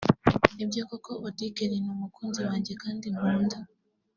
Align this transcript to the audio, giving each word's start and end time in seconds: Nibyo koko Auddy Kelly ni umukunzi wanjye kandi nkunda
Nibyo 0.55 0.81
koko 0.89 1.11
Auddy 1.17 1.47
Kelly 1.55 1.77
ni 1.81 1.89
umukunzi 1.95 2.39
wanjye 2.47 2.73
kandi 2.81 3.05
nkunda 3.13 3.57